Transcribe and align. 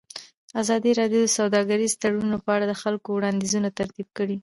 ازادي 0.61 0.91
راډیو 0.99 1.21
د 1.25 1.35
سوداګریز 1.37 1.91
تړونونه 2.01 2.37
په 2.45 2.49
اړه 2.55 2.65
د 2.67 2.73
خلکو 2.83 3.09
وړاندیزونه 3.13 3.69
ترتیب 3.79 4.07
کړي. 4.17 4.37